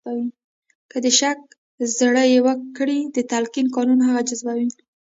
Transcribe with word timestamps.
که 0.91 0.97
د 1.05 1.07
شک 1.19 1.39
زړي 1.97 2.31
وکرئ 2.45 2.99
د 3.15 3.17
تلقین 3.31 3.67
قانون 3.75 3.99
هغه 4.07 4.21
جذبوي 4.29 4.69